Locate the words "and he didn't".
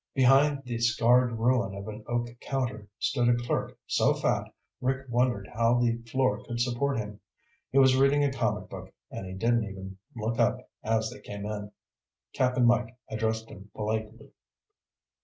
9.11-9.65